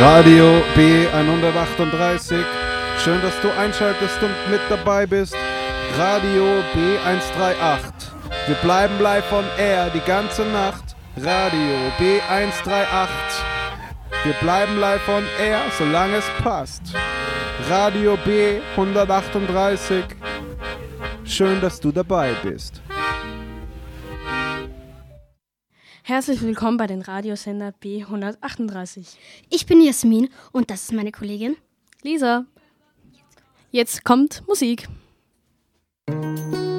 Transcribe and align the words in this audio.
Radio 0.00 0.62
B138. 0.74 2.44
Schön, 3.04 3.20
dass 3.22 3.38
du 3.40 3.50
einschaltest 3.50 4.22
und 4.22 4.50
mit 4.50 4.60
dabei 4.68 5.06
bist. 5.06 5.36
Radio 5.98 6.44
B138. 6.74 7.80
Wir 8.46 8.56
bleiben 8.56 8.98
live 9.00 9.24
von 9.26 9.44
Air 9.58 9.90
die 9.90 10.00
ganze 10.00 10.42
Nacht. 10.46 10.96
Radio 11.16 11.92
B138. 12.00 13.08
Wir 14.24 14.32
bleiben 14.40 14.80
live 14.80 15.02
von 15.02 15.24
Air, 15.38 15.60
solange 15.78 16.16
es 16.16 16.30
passt. 16.42 16.82
Radio 17.68 18.18
B138. 18.26 20.04
Schön, 21.24 21.60
dass 21.60 21.78
du 21.78 21.92
dabei 21.92 22.32
bist. 22.42 22.81
Herzlich 26.12 26.42
willkommen 26.42 26.76
bei 26.76 26.86
den 26.86 27.00
Radiosender 27.00 27.72
B138. 27.82 29.16
Ich 29.48 29.64
bin 29.64 29.80
Jasmin 29.80 30.28
und 30.52 30.70
das 30.70 30.82
ist 30.82 30.92
meine 30.92 31.10
Kollegin 31.10 31.56
Lisa. 32.02 32.44
Jetzt 33.70 34.04
kommt 34.04 34.46
Musik. 34.46 34.88
La 36.10 36.71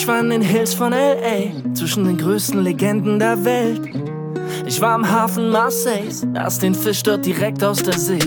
Ich 0.00 0.08
war 0.08 0.20
in 0.20 0.30
den 0.30 0.40
Hills 0.40 0.72
von 0.72 0.92
LA, 0.92 1.74
zwischen 1.74 2.04
den 2.04 2.16
größten 2.16 2.64
Legenden 2.64 3.18
der 3.18 3.44
Welt. 3.44 3.82
Ich 4.64 4.80
war 4.80 4.94
am 4.94 5.08
Hafen 5.08 5.50
Marseilles, 5.50 6.26
aß 6.32 6.58
den 6.58 6.74
Fisch 6.74 7.02
dort 7.02 7.26
direkt 7.26 7.62
aus 7.62 7.82
der 7.82 7.98
See. 7.98 8.18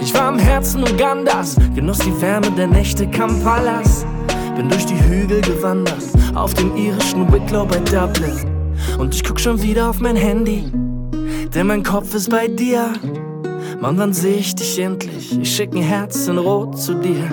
Ich 0.00 0.14
war 0.14 0.32
im 0.32 0.38
Herzen 0.38 0.82
Ugandas, 0.82 1.56
genoss 1.74 1.98
die 1.98 2.18
Wärme 2.22 2.50
der 2.52 2.66
Nächte 2.66 3.06
Kampalas. 3.06 4.06
Bin 4.56 4.70
durch 4.70 4.86
die 4.86 4.98
Hügel 4.98 5.42
gewandert, 5.42 6.02
auf 6.34 6.54
dem 6.54 6.74
irischen 6.74 7.30
Wicklow 7.30 7.66
bei 7.66 7.78
Dublin. 7.80 8.40
Und 8.98 9.14
ich 9.14 9.22
guck 9.22 9.38
schon 9.38 9.60
wieder 9.60 9.90
auf 9.90 10.00
mein 10.00 10.16
Handy, 10.16 10.64
denn 11.54 11.66
mein 11.66 11.82
Kopf 11.82 12.14
ist 12.14 12.30
bei 12.30 12.48
dir. 12.48 12.94
Mann, 13.82 13.98
wann 13.98 14.14
seh 14.14 14.32
ich 14.32 14.54
dich 14.54 14.78
endlich? 14.78 15.38
Ich 15.38 15.54
schick 15.54 15.74
ein 15.74 15.82
Herz 15.82 16.26
in 16.26 16.38
Rot 16.38 16.78
zu 16.78 16.94
dir. 16.94 17.28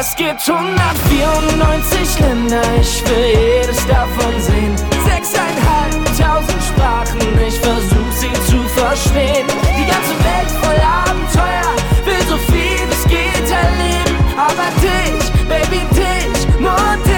Es 0.00 0.16
gibt 0.16 0.48
194 0.48 2.20
Länder, 2.20 2.62
ich 2.80 3.04
will 3.04 3.26
jedes 3.34 3.86
davon 3.86 4.32
sehen. 4.40 4.74
Sechseinhalbtausend 5.04 6.62
Sprachen, 6.62 7.20
ich 7.46 7.60
versuch 7.60 8.12
sie 8.14 8.32
zu 8.50 8.62
verstehen. 8.80 9.46
Die 9.76 9.84
ganze 9.84 10.16
Welt 10.24 10.50
voll 10.62 10.80
Abenteuer, 10.80 11.76
will 12.06 12.26
so 12.30 12.38
viel 12.50 12.80
es 12.90 13.04
geht 13.10 13.50
erleben. 13.50 14.16
Aber 14.38 14.70
dich, 14.80 15.30
Baby, 15.46 15.84
dich, 15.94 16.48
nur 16.58 16.96
dich, 17.04 17.09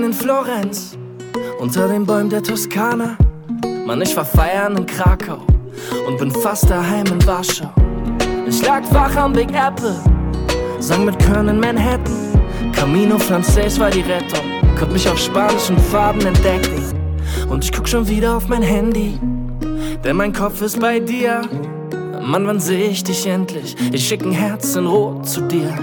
Wein 0.00 0.06
in 0.06 0.12
Florenz, 0.14 0.96
unter 1.58 1.86
den 1.86 2.06
Bäumen 2.06 2.30
der 2.30 2.42
Toskana. 2.42 3.18
Mann, 3.84 4.00
ich 4.00 4.16
war 4.16 4.24
feiern 4.24 4.74
in 4.78 4.86
Krakau 4.86 5.38
und 6.06 6.16
bin 6.18 6.30
fast 6.30 6.70
daheim 6.70 7.04
in 7.08 7.26
Warschau. 7.26 7.70
Ich 8.46 8.64
lag 8.64 8.82
wach 8.92 9.14
am 9.16 9.34
Big 9.34 9.50
Apple, 9.52 9.96
sang 10.78 11.04
mit 11.04 11.18
Köln 11.18 11.48
in 11.48 11.60
Manhattan. 11.60 12.40
Camino 12.72 13.18
Frances 13.18 13.78
war 13.78 13.90
die 13.90 14.00
Rettung, 14.00 14.44
konnt 14.78 14.94
mich 14.94 15.06
auf 15.06 15.18
spanischen 15.18 15.76
Farben 15.78 16.24
entdecken. 16.24 16.82
Und 17.50 17.64
ich 17.64 17.70
guck 17.70 17.86
schon 17.86 18.08
wieder 18.08 18.38
auf 18.38 18.48
mein 18.48 18.62
Handy, 18.62 19.20
denn 20.02 20.16
mein 20.16 20.32
Kopf 20.32 20.62
ist 20.62 20.80
bei 20.80 20.98
dir. 20.98 21.42
Mann, 22.22 22.46
wann 22.46 22.60
seh 22.60 22.84
ich 22.84 23.04
dich 23.04 23.26
endlich? 23.26 23.76
Ich 23.92 24.08
schick 24.08 24.24
ein 24.24 24.32
Herz 24.32 24.76
in 24.76 24.86
Rot 24.86 25.28
zu 25.28 25.42
dir. 25.42 25.76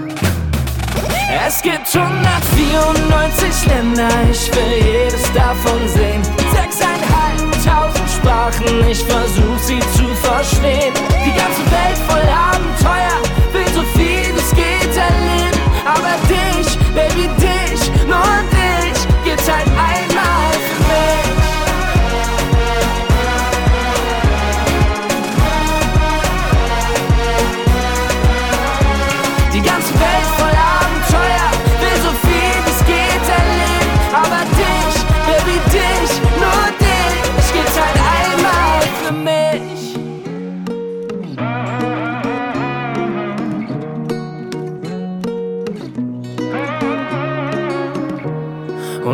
Es 1.30 1.60
gibt 1.60 1.94
194 1.94 3.66
Länder, 3.66 4.08
ich 4.30 4.50
will 4.50 4.82
jedes 4.82 5.30
davon 5.34 5.86
sehen. 5.86 6.22
Sechseinhalbtausend 6.54 8.08
Sprachen, 8.08 8.88
ich 8.88 9.04
versuch 9.04 9.58
sie 9.58 9.78
zu 9.94 10.08
verstehen. 10.22 10.94
Die 11.26 11.34
ganze 11.36 11.64
Welt 11.70 11.98
voll 12.08 12.26
Abenteuer, 12.32 13.20
will 13.52 13.68
so 13.74 13.82
viel 13.98 14.34
es 14.36 14.54
geht 14.54 14.96
erleben. 14.96 15.60
Aber 15.84 16.16
dich, 16.28 16.78
Baby, 16.94 17.28
dich, 17.36 17.90
nur 18.06 18.42
dich, 18.50 18.57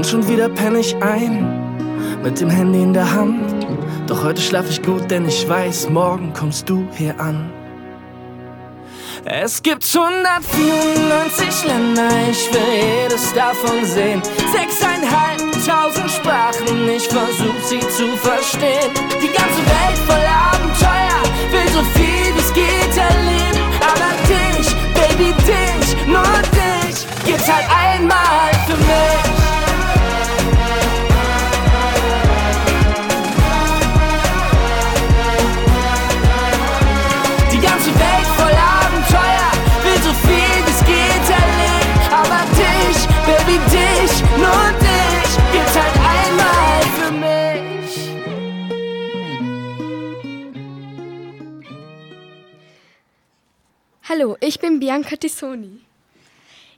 Und 0.04 0.10
schon 0.10 0.28
wieder 0.28 0.50
penne 0.50 0.80
ich 0.80 0.94
ein, 0.96 2.20
mit 2.22 2.38
dem 2.38 2.50
Handy 2.50 2.82
in 2.82 2.92
der 2.92 3.10
Hand. 3.10 3.40
Doch 4.06 4.22
heute 4.22 4.38
schlaf 4.38 4.68
ich 4.68 4.82
gut, 4.82 5.10
denn 5.10 5.26
ich 5.26 5.48
weiß, 5.48 5.88
morgen 5.88 6.30
kommst 6.34 6.68
du 6.68 6.86
hier 6.94 7.18
an. 7.18 7.50
Es 9.24 9.62
gibt 9.62 9.82
194 9.82 11.64
Länder, 11.64 12.10
ich 12.30 12.52
will 12.52 12.60
jedes 13.00 13.32
davon 13.32 13.82
sehen. 13.86 14.20
Sechseinhalbtausend 14.52 16.10
Sprachen, 16.10 16.86
ich 16.94 17.08
versuch 17.08 17.62
sie 17.62 17.80
zu 17.80 18.06
verstehen. 18.18 18.92
Die 19.22 19.32
ganze 19.32 19.64
Welt 19.64 19.98
voll 20.06 20.26
Abenteuer, 20.52 20.73
ich 54.44 54.60
bin 54.60 54.78
Bianca 54.78 55.16
Tissoni. 55.16 55.80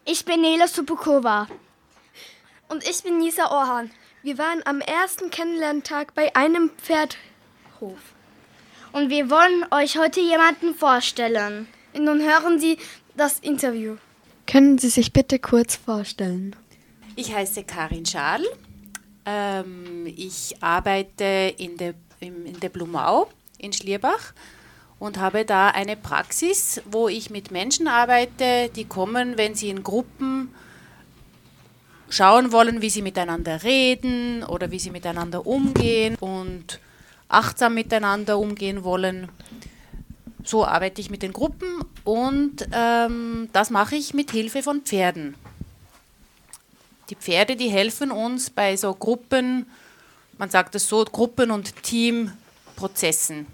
Ich 0.05 0.25
bin 0.25 0.41
Nela 0.41 0.69
Supukova. 0.69 1.49
Und 2.69 2.89
ich 2.89 3.03
bin 3.03 3.19
Nisa 3.19 3.51
Orhan. 3.51 3.91
Wir 4.23 4.39
waren 4.39 4.63
am 4.65 4.81
ersten 4.81 5.31
Kennenlerntag 5.31 6.15
bei 6.15 6.35
einem 6.37 6.71
Pferdhof. 6.79 7.99
Und 8.93 9.11
wir 9.11 9.31
wollen 9.31 9.65
euch 9.73 9.99
heute 9.99 10.21
jemanden 10.21 10.75
vorstellen. 10.75 11.67
Nun 11.99 12.21
hören 12.21 12.61
Sie 12.61 12.79
das 13.17 13.41
Interview. 13.41 13.97
Können 14.47 14.79
Sie 14.79 14.89
sich 14.89 15.13
bitte 15.13 15.41
kurz 15.41 15.75
vorstellen? 15.77 16.55
Ich 17.17 17.35
heiße 17.35 17.65
Karin 17.65 18.07
Schadl. 18.07 18.47
Ähm, 19.25 20.07
ich 20.07 20.55
arbeite 20.61 21.55
in 21.57 21.77
der, 21.77 21.95
in 22.21 22.61
der 22.61 22.69
Blumau 22.69 23.29
in 23.59 23.73
Schlierbach 23.73 24.33
und 24.99 25.19
habe 25.19 25.45
da 25.45 25.69
eine 25.69 25.97
Praxis, 25.97 26.81
wo 26.87 27.09
ich 27.09 27.31
mit 27.31 27.51
Menschen 27.51 27.89
arbeite, 27.89 28.71
die 28.75 28.85
kommen, 28.85 29.37
wenn 29.37 29.55
sie 29.55 29.69
in 29.69 29.83
Gruppen 29.83 30.55
schauen 32.09 32.53
wollen, 32.53 32.83
wie 32.83 32.91
sie 32.91 33.03
miteinander 33.03 33.63
reden 33.63 34.43
oder 34.45 34.71
wie 34.71 34.79
sie 34.79 34.91
miteinander 34.91 35.47
umgehen 35.47 36.17
und 36.17 36.81
achtsam 37.29 37.75
miteinander 37.75 38.39
umgehen 38.39 38.85
wollen. 38.85 39.29
So 40.45 40.65
arbeite 40.65 41.01
ich 41.01 41.11
mit 41.11 41.23
den 41.23 41.33
Gruppen 41.33 41.85
und 42.05 42.69
ähm, 42.73 43.49
das 43.53 43.71
mache 43.71 43.97
ich 43.97 44.15
mit 44.15 44.31
Hilfe 44.31 44.63
von 44.63 44.83
Pferden. 44.83 45.35
Die 47.11 47.17
Pferde, 47.17 47.57
die 47.57 47.69
helfen 47.69 48.11
uns 48.11 48.51
bei 48.51 48.77
so 48.77 48.95
Gruppen, 48.95 49.67
man 50.39 50.51
sagt 50.51 50.75
es 50.75 50.89
so, 50.89 51.05
Gruppen- 51.05 51.51
und 51.51 51.83
Teamprozessen, 51.83 53.47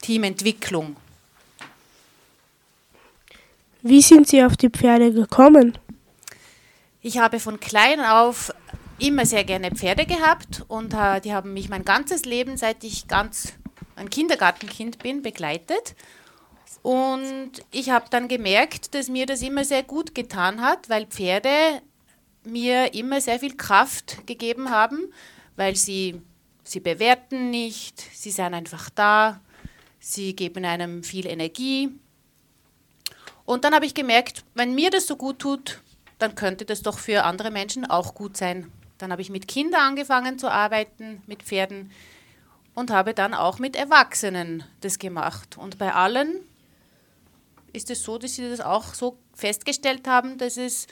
Teamentwicklung. 0.00 0.96
Wie 3.82 4.02
sind 4.02 4.28
Sie 4.28 4.44
auf 4.44 4.56
die 4.56 4.68
Pferde 4.68 5.12
gekommen? 5.12 5.78
Ich 7.00 7.18
habe 7.18 7.40
von 7.40 7.60
klein 7.60 8.00
auf 8.00 8.52
immer 8.98 9.24
sehr 9.24 9.44
gerne 9.44 9.70
Pferde 9.70 10.04
gehabt 10.04 10.64
und 10.68 10.92
äh, 10.92 11.20
die 11.20 11.32
haben 11.32 11.54
mich 11.54 11.70
mein 11.70 11.84
ganzes 11.84 12.26
Leben, 12.26 12.58
seit 12.58 12.84
ich 12.84 13.08
ganz 13.08 13.54
ein 13.96 14.10
Kindergartenkind 14.10 14.98
bin, 14.98 15.22
begleitet. 15.22 15.94
Und 16.82 17.52
ich 17.70 17.90
habe 17.90 18.06
dann 18.10 18.28
gemerkt, 18.28 18.94
dass 18.94 19.08
mir 19.08 19.26
das 19.26 19.42
immer 19.42 19.64
sehr 19.64 19.82
gut 19.82 20.14
getan 20.14 20.60
hat, 20.60 20.88
weil 20.88 21.06
Pferde 21.06 21.82
mir 22.44 22.94
immer 22.94 23.20
sehr 23.20 23.38
viel 23.38 23.56
Kraft 23.56 24.26
gegeben 24.26 24.70
haben, 24.70 25.12
weil 25.56 25.76
sie, 25.76 26.20
sie 26.64 26.80
bewerten 26.80 27.50
nicht, 27.50 28.00
sie 28.14 28.30
sind 28.30 28.54
einfach 28.54 28.88
da, 28.90 29.40
sie 30.00 30.34
geben 30.34 30.64
einem 30.64 31.04
viel 31.04 31.26
Energie 31.26 31.90
und 33.50 33.64
dann 33.64 33.74
habe 33.74 33.84
ich 33.84 33.94
gemerkt, 33.94 34.44
wenn 34.54 34.76
mir 34.76 34.90
das 34.90 35.08
so 35.08 35.16
gut 35.16 35.40
tut, 35.40 35.80
dann 36.20 36.36
könnte 36.36 36.64
das 36.64 36.82
doch 36.82 37.00
für 37.00 37.24
andere 37.24 37.50
Menschen 37.50 37.84
auch 37.84 38.14
gut 38.14 38.36
sein. 38.36 38.70
Dann 38.98 39.10
habe 39.10 39.22
ich 39.22 39.30
mit 39.30 39.48
Kindern 39.48 39.80
angefangen 39.80 40.38
zu 40.38 40.48
arbeiten, 40.48 41.20
mit 41.26 41.42
Pferden 41.42 41.90
und 42.74 42.92
habe 42.92 43.12
dann 43.12 43.34
auch 43.34 43.58
mit 43.58 43.74
Erwachsenen 43.74 44.62
das 44.82 45.00
gemacht. 45.00 45.58
Und 45.58 45.78
bei 45.78 45.92
allen 45.92 46.44
ist 47.72 47.90
es 47.90 48.04
so, 48.04 48.18
dass 48.18 48.36
sie 48.36 48.48
das 48.48 48.60
auch 48.60 48.94
so 48.94 49.18
festgestellt 49.34 50.06
haben, 50.06 50.38
dass 50.38 50.56
es 50.56 50.86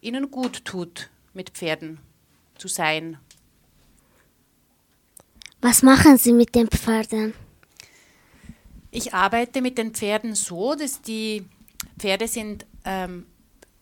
ihnen 0.00 0.32
gut 0.32 0.64
tut, 0.64 1.08
mit 1.34 1.50
Pferden 1.50 2.00
zu 2.58 2.66
sein. 2.66 3.18
Was 5.60 5.84
machen 5.84 6.16
Sie 6.16 6.32
mit 6.32 6.56
den 6.56 6.66
Pferden? 6.66 7.34
Ich 8.94 9.14
arbeite 9.14 9.62
mit 9.62 9.78
den 9.78 9.94
Pferden 9.94 10.34
so, 10.34 10.74
dass 10.74 11.00
die 11.00 11.46
Pferde 11.98 12.28
sind 12.28 12.66
ähm, 12.84 13.26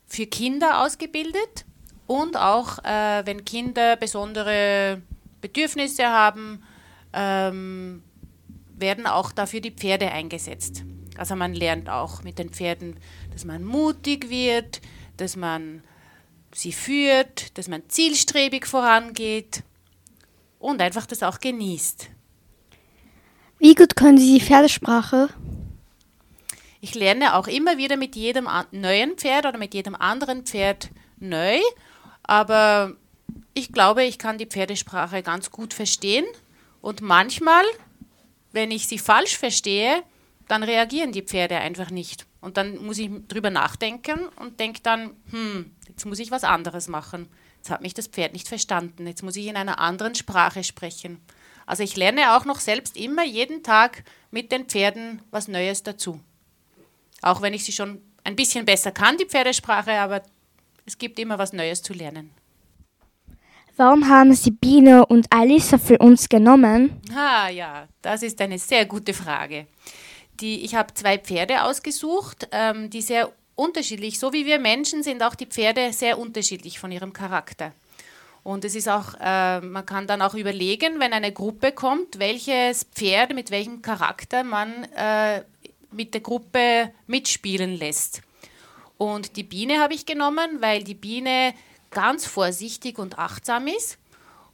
für 0.07 0.27
Kinder 0.27 0.85
ausgebildet 0.85 1.65
und 2.07 2.37
auch, 2.37 2.79
äh, 2.85 3.27
wenn 3.27 3.45
Kinder 3.45 3.97
besondere 3.97 5.03
Bedürfnisse 5.41 6.07
haben, 6.07 6.63
ähm, 7.13 8.05
werden 8.77 9.09
auch 9.09 9.33
dafür 9.33 9.61
die 9.61 9.73
Pferde 9.73 10.13
eingesetzt. 10.13 10.85
Also 11.19 11.35
man 11.35 11.55
lernt 11.55 11.91
auch 11.91 12.23
mit 12.23 12.39
den 12.39 12.51
Pferden, 12.51 12.97
dass 13.33 13.45
man 13.45 13.65
mutig 13.65 14.31
wird, 14.31 14.81
dass 15.17 15.35
man 15.35 15.83
sie 16.53 16.73
führt, 16.73 17.59
dass 17.59 17.67
man 17.67 17.83
zielstrebig 17.89 18.65
vorangeht 18.65 19.65
und 20.61 20.81
einfach 20.81 21.07
das 21.07 21.25
auch 21.25 21.41
genießt. 21.41 22.11
Wie 23.61 23.75
gut 23.75 23.95
können 23.95 24.17
Sie 24.17 24.39
die 24.39 24.45
Pferdesprache? 24.45 25.29
Ich 26.81 26.95
lerne 26.95 27.35
auch 27.35 27.47
immer 27.47 27.77
wieder 27.77 27.99
mit 27.99 28.17
jedem 28.17 28.49
neuen 28.73 29.19
Pferd 29.19 29.45
oder 29.45 29.59
mit 29.59 29.75
jedem 29.75 29.95
anderen 29.95 30.45
Pferd 30.47 30.89
neu, 31.19 31.59
aber 32.23 32.95
ich 33.53 33.71
glaube, 33.71 34.05
ich 34.05 34.19
kann 34.19 34.39
die 34.39 34.47
Pferdesprache 34.47 35.23
ganz 35.23 35.51
gut 35.51 35.75
verstehen 35.75 36.25
und 36.81 37.03
manchmal, 37.03 37.65
wenn 38.53 38.71
ich 38.71 38.87
sie 38.87 38.99
falsch 38.99 39.37
verstehe, 39.37 40.05
dann 40.49 40.63
reagieren 40.63 41.13
die 41.13 41.21
Pferde 41.21 41.57
einfach 41.57 41.91
nicht. 41.91 42.25
Und 42.41 42.57
dann 42.57 42.83
muss 42.83 42.97
ich 42.97 43.11
drüber 43.29 43.51
nachdenken 43.51 44.21
und 44.37 44.59
denke 44.59 44.81
dann, 44.83 45.11
hm, 45.33 45.71
jetzt 45.87 46.07
muss 46.07 46.19
ich 46.19 46.31
was 46.31 46.45
anderes 46.45 46.89
machen. 46.89 47.29
Jetzt 47.59 47.69
hat 47.69 47.83
mich 47.83 47.93
das 47.93 48.07
Pferd 48.07 48.33
nicht 48.33 48.49
verstanden. 48.49 49.07
Jetzt 49.07 49.23
muss 49.23 49.37
ich 49.37 49.47
in 49.49 49.57
einer 49.57 49.79
anderen 49.79 50.15
Sprache 50.15 50.65
sprechen. 50.65 51.21
Also 51.71 51.85
ich 51.85 51.97
lerne 51.97 52.37
auch 52.37 52.45
noch 52.47 52.59
selbst 52.59 52.97
immer 52.97 53.25
jeden 53.25 53.63
Tag 53.63 54.03
mit 54.33 54.51
den 54.51 54.65
Pferden 54.65 55.23
was 55.31 55.47
Neues 55.47 55.85
dazu. 55.85 56.19
Auch 57.23 57.43
wenn 57.43 57.55
ich 57.55 57.63
sie 57.63 57.71
schon 57.71 58.03
ein 58.25 58.35
bisschen 58.35 58.65
besser 58.65 58.91
kann, 58.91 59.17
die 59.19 59.25
Pferdesprache, 59.25 59.93
aber 59.93 60.21
es 60.85 60.99
gibt 60.99 61.21
immer 61.21 61.39
was 61.39 61.53
Neues 61.53 61.81
zu 61.81 61.93
lernen. 61.93 62.33
Warum 63.77 64.09
haben 64.09 64.35
Sie 64.35 64.51
Biene 64.51 65.07
und 65.07 65.29
Alisa 65.31 65.79
für 65.79 65.99
uns 65.99 66.29
genommen? 66.29 67.01
Ah 67.15 67.49
ja, 67.51 67.87
das 68.03 68.25
ist 68.25 68.41
eine 68.41 68.59
sehr 68.59 68.85
gute 68.85 69.15
Frage. 69.15 69.69
Die, 70.41 70.65
ich 70.65 70.75
habe 70.75 70.93
zwei 70.95 71.19
Pferde 71.19 71.63
ausgesucht, 71.63 72.49
ähm, 72.51 72.91
die 72.91 73.01
sehr 73.01 73.31
unterschiedlich, 73.55 74.19
so 74.19 74.33
wie 74.33 74.45
wir 74.45 74.59
Menschen 74.59 75.05
sind 75.05 75.23
auch 75.23 75.37
die 75.37 75.47
Pferde 75.47 75.93
sehr 75.93 76.19
unterschiedlich 76.19 76.81
von 76.81 76.91
ihrem 76.91 77.13
Charakter. 77.13 77.73
Und 78.43 78.65
es 78.65 78.75
ist 78.75 78.89
auch, 78.89 79.15
äh, 79.21 79.61
man 79.61 79.85
kann 79.85 80.07
dann 80.07 80.23
auch 80.23 80.35
überlegen, 80.35 80.99
wenn 80.99 81.13
eine 81.13 81.33
Gruppe 81.33 81.73
kommt, 81.73 82.19
welches 82.19 82.85
Pferd 82.85 83.35
mit 83.35 83.51
welchem 83.51 83.83
Charakter 83.83 84.45
man 84.45 84.85
äh, 84.97 85.43
mit 85.93 86.15
der 86.15 86.21
Gruppe 86.21 86.93
mitspielen 87.07 87.77
lässt. 87.77 88.23
Und 88.97 89.37
die 89.37 89.43
Biene 89.43 89.81
habe 89.81 89.95
ich 89.95 90.07
genommen, 90.07 90.61
weil 90.61 90.85
die 90.85 90.95
Biene 90.95 91.55
ganz 91.91 92.27
vorsichtig 92.27 92.99
und 92.99 93.19
achtsam 93.19 93.67
ist 93.67 93.99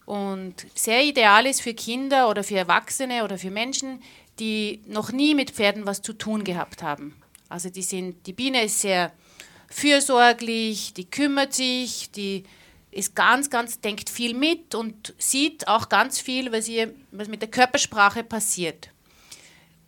und 0.04 0.66
sehr 0.74 1.02
ideal 1.04 1.46
ist 1.46 1.60
für 1.60 1.74
Kinder 1.74 2.28
oder 2.28 2.42
für 2.44 2.56
Erwachsene 2.56 3.24
oder 3.24 3.38
für 3.38 3.50
Menschen, 3.50 4.00
die 4.38 4.80
noch 4.86 5.12
nie 5.12 5.34
mit 5.34 5.50
Pferden 5.50 5.86
was 5.86 6.02
zu 6.02 6.12
tun 6.12 6.44
gehabt 6.44 6.82
haben. 6.82 7.16
Also 7.48 7.70
die 7.70 7.82
sind, 7.82 8.26
die 8.26 8.32
Biene 8.32 8.64
ist 8.64 8.80
sehr 8.80 9.12
fürsorglich, 9.68 10.94
die 10.94 11.10
kümmert 11.10 11.54
sich, 11.54 12.10
die 12.10 12.44
ist 12.96 13.14
ganz, 13.14 13.50
ganz, 13.50 13.80
denkt 13.80 14.10
viel 14.10 14.34
mit 14.34 14.74
und 14.74 15.14
sieht 15.18 15.68
auch 15.68 15.88
ganz 15.88 16.18
viel, 16.18 16.52
was, 16.52 16.68
ihr, 16.68 16.94
was 17.10 17.28
mit 17.28 17.42
der 17.42 17.50
Körpersprache 17.50 18.24
passiert. 18.24 18.90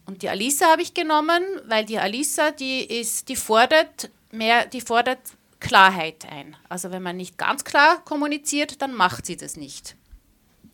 Und 0.07 0.23
die 0.23 0.29
Alisa 0.29 0.67
habe 0.67 0.83
ich 0.83 0.95
genommen, 0.95 1.43
weil 1.67 1.85
die 1.85 1.99
Alisa, 1.99 2.51
die 2.51 2.83
ist, 2.83 3.29
die 3.29 3.37
fordert 3.37 4.11
mehr, 4.31 4.67
die 4.67 4.81
fordert 4.81 5.21
Klarheit 5.61 6.27
ein. 6.31 6.57
Also 6.69 6.91
wenn 6.91 7.03
man 7.03 7.17
nicht 7.17 7.37
ganz 7.37 7.65
klar 7.65 8.05
kommuniziert, 8.05 8.81
dann 8.81 8.95
macht 8.95 9.27
sie 9.27 9.37
das 9.37 9.57
nicht. 9.57 9.97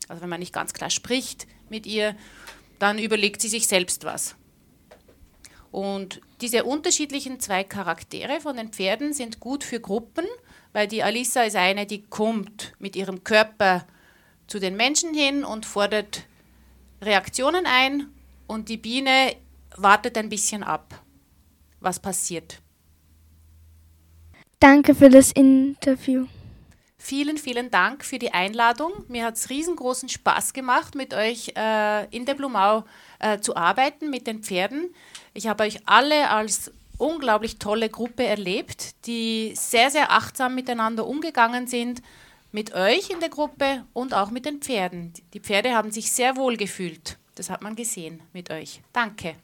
Also 0.08 0.22
wenn 0.22 0.28
man 0.28 0.40
nicht 0.40 0.52
ganz 0.52 0.72
klar 0.72 0.90
spricht 0.90 1.46
mit 1.68 1.86
ihr, 1.86 2.14
dann 2.78 2.98
überlegt 2.98 3.40
sie 3.40 3.48
sich 3.48 3.66
selbst 3.66 4.04
was. 4.04 4.36
Und 5.70 6.20
diese 6.40 6.64
unterschiedlichen 6.64 7.40
zwei 7.40 7.64
Charaktere 7.64 8.40
von 8.40 8.56
den 8.56 8.68
Pferden 8.68 9.12
sind 9.12 9.40
gut 9.40 9.64
für 9.64 9.80
Gruppen, 9.80 10.26
weil 10.74 10.88
die 10.88 11.02
Alisa 11.02 11.44
ist 11.44 11.56
eine, 11.56 11.86
die 11.86 12.02
kommt 12.02 12.74
mit 12.78 12.96
ihrem 12.96 13.24
Körper 13.24 13.86
zu 14.46 14.58
den 14.58 14.76
Menschen 14.76 15.14
hin 15.14 15.44
und 15.44 15.64
fordert 15.64 16.24
Reaktionen 17.00 17.64
ein 17.64 18.08
und 18.46 18.68
die 18.68 18.76
Biene 18.76 19.36
wartet 19.76 20.18
ein 20.18 20.28
bisschen 20.28 20.62
ab, 20.62 21.00
was 21.80 21.98
passiert. 22.00 22.60
Danke 24.58 24.94
für 24.94 25.08
das 25.08 25.30
Interview. 25.32 26.26
Vielen, 26.98 27.36
vielen 27.38 27.70
Dank 27.70 28.04
für 28.04 28.18
die 28.18 28.32
Einladung. 28.32 28.92
Mir 29.08 29.26
hat 29.26 29.36
es 29.36 29.50
riesengroßen 29.50 30.08
Spaß 30.08 30.54
gemacht, 30.54 30.94
mit 30.94 31.14
euch 31.14 31.52
äh, 31.54 32.06
in 32.06 32.24
der 32.24 32.34
Blumau 32.34 32.84
äh, 33.20 33.38
zu 33.38 33.56
arbeiten, 33.56 34.10
mit 34.10 34.26
den 34.26 34.42
Pferden. 34.42 34.92
Ich 35.34 35.46
habe 35.46 35.64
euch 35.64 35.80
alle 35.86 36.30
als 36.30 36.72
unglaublich 36.98 37.58
tolle 37.58 37.88
Gruppe 37.88 38.24
erlebt, 38.24 39.06
die 39.06 39.52
sehr, 39.54 39.90
sehr 39.90 40.12
achtsam 40.12 40.54
miteinander 40.54 41.06
umgegangen 41.06 41.66
sind, 41.66 42.02
mit 42.52 42.72
euch 42.74 43.10
in 43.10 43.20
der 43.20 43.30
Gruppe 43.30 43.84
und 43.92 44.14
auch 44.14 44.30
mit 44.30 44.46
den 44.46 44.60
Pferden. 44.60 45.12
Die 45.32 45.40
Pferde 45.40 45.74
haben 45.74 45.90
sich 45.90 46.12
sehr 46.12 46.36
wohl 46.36 46.56
gefühlt. 46.56 47.18
Das 47.34 47.50
hat 47.50 47.62
man 47.62 47.74
gesehen 47.74 48.22
mit 48.32 48.50
euch. 48.50 48.80
Danke. 48.92 49.34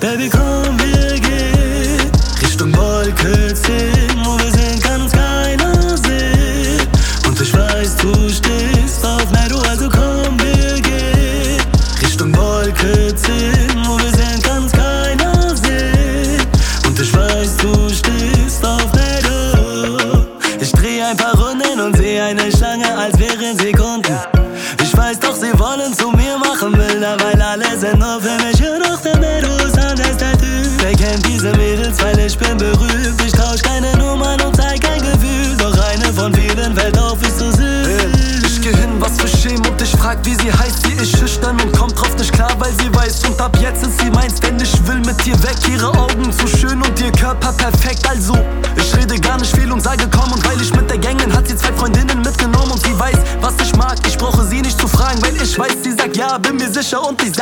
Baby, 0.00 0.30
komm, 0.30 0.47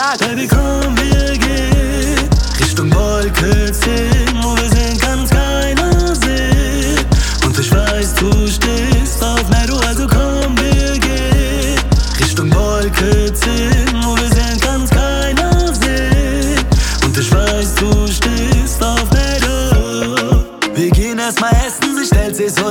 sag, 0.06 0.18
Baby, 0.18 0.46
komm, 0.46 0.96
wir 0.96 1.38
gehen 1.38 2.28
Richtung 2.60 2.92
Wolke 2.94 3.72
10, 3.72 4.10
wo 4.42 4.56
wir 4.56 4.68
sind, 4.68 5.00
kann's 5.00 5.30
keiner 5.30 6.14
sehen. 6.14 7.04
Und 7.44 7.58
ich 7.58 7.70
weiß, 7.72 8.14
du 8.14 8.30
stehst 8.46 9.22
auf 9.22 9.48
Meadow, 9.48 9.78
also 9.86 10.06
komm, 10.06 10.56
wir 10.58 10.98
gehen 10.98 11.78
Richtung 12.20 12.54
Wolke 12.54 13.32
10, 13.32 13.50
wo 14.02 14.16
wir 14.16 14.28
sind, 14.28 14.60
kann's 14.60 14.90
keiner 14.90 15.72
sehen. 15.74 16.64
Und 17.04 17.16
ich 17.18 17.32
weiß, 17.32 17.74
du 17.74 18.06
stehst 18.06 18.82
auf 18.82 19.04
Meadow. 19.10 20.44
Wir 20.74 20.90
gehen 20.90 21.18
erstmal 21.18 21.52
essen, 21.52 21.96
sie 21.96 22.06
stellt 22.06 22.36
sich 22.36 22.52
so 22.52 22.70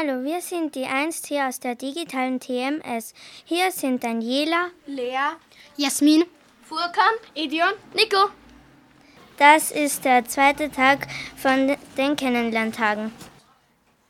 Hallo, 0.00 0.24
wir 0.24 0.40
sind 0.40 0.76
die 0.76 0.86
Einst 0.86 1.26
hier 1.26 1.46
aus 1.46 1.60
der 1.60 1.74
digitalen 1.74 2.40
TMS. 2.40 3.12
Hier 3.44 3.70
sind 3.70 4.02
Daniela, 4.02 4.68
Lea, 4.86 5.36
Jasmin, 5.76 6.22
Furkan, 6.62 7.14
Edion, 7.34 7.74
Nico. 7.94 8.30
Das 9.38 9.70
ist 9.70 10.06
der 10.06 10.24
zweite 10.24 10.70
Tag 10.70 11.06
von 11.36 11.76
den 11.98 12.16
Kennenlerntagen. 12.16 13.12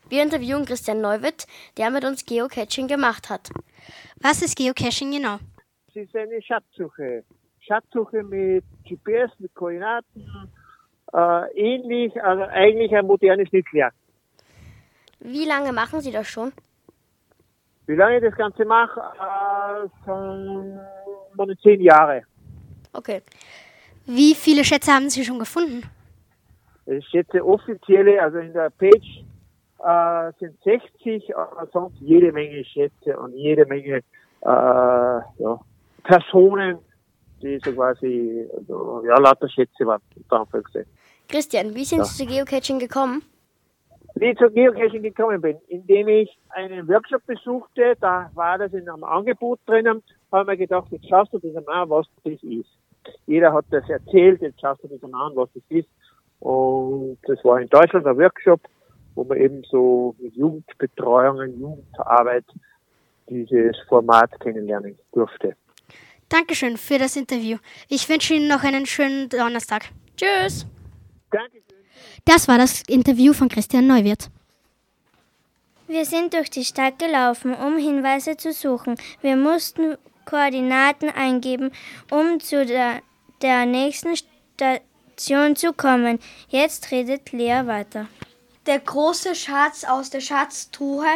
Wir 0.09 0.23
interviewen 0.23 0.65
Christian 0.65 1.01
Neuwirth, 1.01 1.47
der 1.77 1.91
mit 1.91 2.05
uns 2.05 2.25
Geocaching 2.25 2.87
gemacht 2.87 3.29
hat. 3.29 3.49
was 4.21 4.43
ist 4.43 4.57
Geocaching 4.57 5.11
genau? 5.11 5.39
Es 5.89 5.97
ist 5.97 6.15
eine 6.15 6.41
Schatzsuche. 6.41 7.25
Schatzsuche 7.59 8.23
mit 8.23 8.65
GPS, 8.85 9.33
mit 9.41 9.53
Koordinaten, 9.55 10.53
äh, 11.13 11.51
ähnlich, 11.57 12.23
also 12.23 12.45
eigentlich 12.45 12.95
ein 12.95 13.07
modernes 13.07 13.51
Nuklear. 13.53 13.91
Wie 15.21 15.45
lange 15.45 15.73
machen 15.73 16.01
Sie 16.01 16.11
das 16.11 16.27
schon? 16.27 16.53
Wie 17.87 17.95
lange 17.95 18.17
ich 18.17 18.23
das 18.25 18.35
Ganze 18.37 18.65
mache? 18.65 19.01
Äh, 19.01 19.89
schon 20.05 20.79
meine 21.35 21.57
zehn 21.59 21.81
Jahre. 21.81 22.23
Okay. 22.93 23.23
Wie 24.07 24.35
viele 24.35 24.65
Schätze 24.65 24.93
haben 24.93 25.11
Sie 25.11 25.25
schon 25.25 25.39
gefunden? 25.39 25.83
Ich 26.87 27.07
schätze 27.09 27.45
offizielle, 27.45 28.21
also 28.21 28.39
in 28.39 28.53
der 28.53 28.71
Page 28.71 29.25
äh, 29.85 30.33
sind 30.41 30.57
60, 30.65 31.37
aber 31.37 31.69
sonst 31.73 31.97
jede 32.01 32.33
Menge 32.33 32.65
Schätze 32.65 33.17
und 33.19 33.35
jede 33.35 33.67
Menge 33.67 33.97
äh, 33.97 34.03
ja, 34.43 35.61
Personen, 36.03 36.79
die 37.43 37.61
so 37.65 37.73
quasi 37.73 38.47
also, 38.57 39.03
ja, 39.07 39.19
lauter 39.19 39.49
Schätze 39.49 39.87
waren. 39.87 40.01
Christian, 41.29 41.75
wie 41.75 41.85
sind 41.85 41.99
Ja. 41.99 42.05
Sie 42.05 42.27
zu 42.27 42.33
Geocaching 42.33 42.79
gekommen? 42.79 43.23
Wie 44.21 44.27
ich 44.27 44.37
zur 44.37 44.51
Geocaching 44.51 45.03
gekommen 45.03 45.41
bin, 45.41 45.57
indem 45.69 46.09
ich 46.09 46.29
einen 46.51 46.87
Workshop 46.89 47.25
besuchte, 47.25 47.97
da 48.03 48.31
war 48.35 48.59
das 48.59 48.71
in 48.75 48.87
einem 48.87 49.03
Angebot 49.03 49.61
drinnen, 49.65 50.03
habe 50.31 50.51
mir 50.51 50.59
gedacht, 50.59 50.89
jetzt 50.91 51.09
schaust 51.09 51.33
du 51.33 51.39
das 51.39 51.57
einmal 51.57 51.85
an, 51.85 51.89
was 51.89 52.07
das 52.23 52.35
ist. 52.43 52.69
Jeder 53.27 53.55
hat 53.55 53.65
das 53.71 53.89
erzählt, 53.89 54.43
jetzt 54.43 54.61
schaust 54.61 54.85
du 54.85 54.89
das 54.89 55.03
einmal 55.03 55.31
an, 55.31 55.37
was 55.37 55.49
das 55.55 55.63
ist. 55.71 55.89
Und 56.41 57.17
das 57.23 57.43
war 57.47 57.63
in 57.63 57.69
Deutschland 57.71 58.07
ein 58.07 58.19
Workshop, 58.19 58.61
wo 59.15 59.25
man 59.25 59.39
eben 59.39 59.63
so 59.71 60.15
mit 60.19 60.37
Jugendbetreuungen, 60.37 61.59
Jugendarbeit 61.59 62.45
dieses 63.31 63.79
Format 63.89 64.39
kennenlernen 64.41 64.99
durfte. 65.13 65.57
Dankeschön 66.29 66.77
für 66.77 66.99
das 66.99 67.17
Interview. 67.17 67.57
Ich 67.89 68.07
wünsche 68.07 68.35
Ihnen 68.35 68.49
noch 68.49 68.65
einen 68.65 68.85
schönen 68.85 69.31
Donnerstag. 69.31 69.87
Tschüss. 70.15 70.67
Danke. 71.31 71.63
Das 72.25 72.49
war 72.49 72.59
das 72.59 72.83
Interview 72.89 73.33
von 73.33 73.49
Christian 73.49 73.87
Neuwirth. 73.87 74.31
Wir 75.87 76.05
sind 76.05 76.35
durch 76.35 76.51
die 76.51 76.65
Stadt 76.65 76.99
gelaufen, 76.99 77.55
um 77.55 77.77
Hinweise 77.77 78.37
zu 78.37 78.53
suchen. 78.53 78.97
Wir 79.23 79.37
mussten 79.37 79.97
Koordinaten 80.25 81.11
eingeben, 81.11 81.73
um 82.11 82.39
zu 82.39 82.65
der, 82.65 83.03
der 83.43 83.67
nächsten 83.67 84.15
Station 84.17 85.57
zu 85.57 85.73
kommen. 85.73 86.21
Jetzt 86.49 86.93
redet 86.93 87.33
Lea 87.33 87.63
weiter. 87.67 88.07
Der 88.67 88.79
große 88.79 89.35
Schatz 89.35 89.83
aus 89.85 90.11
der 90.11 90.21
Schatztruhe 90.21 91.09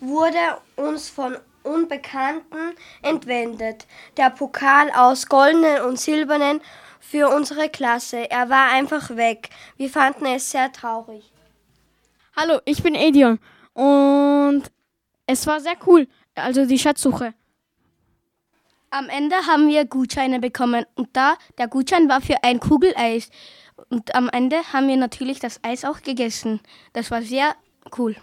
wurde 0.00 0.58
uns 0.76 1.08
von 1.08 1.36
Unbekannten 1.62 2.74
entwendet. 3.02 3.86
Der 4.16 4.30
Pokal 4.30 4.90
aus 4.90 5.26
goldenen 5.26 5.82
und 5.82 5.98
silbernen 5.98 6.60
für 7.10 7.28
unsere 7.34 7.70
Klasse. 7.70 8.30
Er 8.30 8.50
war 8.50 8.70
einfach 8.70 9.16
weg. 9.16 9.48
Wir 9.76 9.88
fanden 9.88 10.26
es 10.26 10.50
sehr 10.50 10.70
traurig. 10.72 11.24
Hallo, 12.36 12.60
ich 12.66 12.82
bin 12.82 12.94
Edion 12.94 13.38
und 13.72 14.64
es 15.26 15.46
war 15.46 15.60
sehr 15.60 15.76
cool, 15.86 16.06
also 16.34 16.66
die 16.66 16.78
Schatzsuche. 16.78 17.34
Am 18.90 19.08
Ende 19.08 19.36
haben 19.36 19.68
wir 19.68 19.86
Gutscheine 19.86 20.38
bekommen 20.38 20.84
und 20.94 21.08
da 21.14 21.36
der 21.56 21.68
Gutschein 21.68 22.08
war 22.08 22.20
für 22.20 22.42
ein 22.42 22.60
Kugeleis. 22.60 23.30
Und 23.90 24.14
am 24.14 24.28
Ende 24.28 24.56
haben 24.72 24.88
wir 24.88 24.96
natürlich 24.96 25.40
das 25.40 25.60
Eis 25.62 25.84
auch 25.84 26.02
gegessen. 26.02 26.60
Das 26.92 27.10
war 27.10 27.22
sehr 27.22 27.54
cool. 27.96 28.16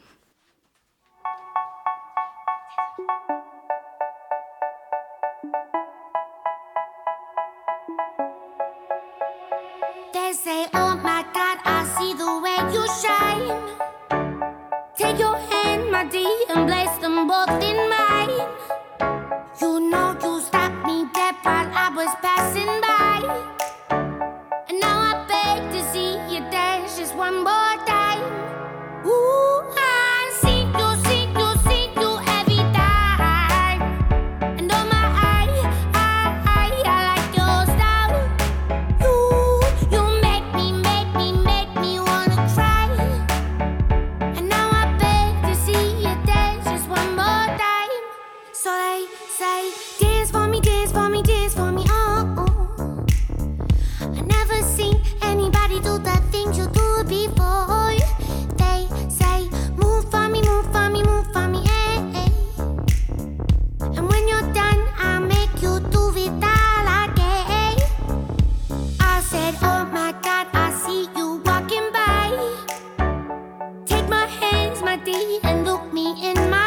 look 75.65 75.91
me 75.91 76.13
in 76.22 76.36
my 76.51 76.64